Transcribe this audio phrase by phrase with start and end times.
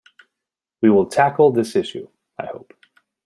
[0.81, 2.09] We will tackle this issue,
[2.39, 2.73] I hope.